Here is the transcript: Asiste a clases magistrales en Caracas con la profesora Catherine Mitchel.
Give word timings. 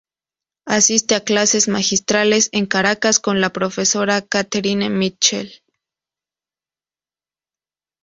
Asiste 0.65 1.13
a 1.13 1.19
clases 1.23 1.67
magistrales 1.67 2.49
en 2.53 2.65
Caracas 2.65 3.19
con 3.19 3.39
la 3.39 3.53
profesora 3.53 4.23
Catherine 4.23 4.89
Mitchel. 4.89 5.61